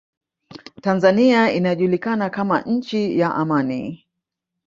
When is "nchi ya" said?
2.61-3.35